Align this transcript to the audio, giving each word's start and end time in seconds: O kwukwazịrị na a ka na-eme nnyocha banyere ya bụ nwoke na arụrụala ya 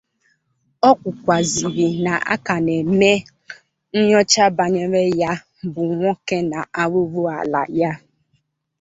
O 0.87 0.91
kwukwazịrị 1.01 1.87
na 2.05 2.13
a 2.33 2.35
ka 2.45 2.55
na-eme 2.65 3.11
nnyocha 3.95 4.45
banyere 4.57 5.03
ya 5.21 5.31
bụ 5.73 5.81
nwoke 5.95 6.37
na 6.51 6.59
arụrụala 6.81 7.61
ya 7.79 7.91